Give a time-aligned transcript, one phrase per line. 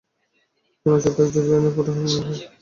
[0.85, 2.49] কোন ছত্রাক থেকে জিবেরেলিন ফাইটোহরমোন পাওয়া যায়?